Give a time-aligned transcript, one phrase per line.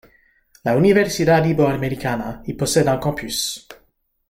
[0.63, 3.67] La universidad Iberoamericana y possède un campus.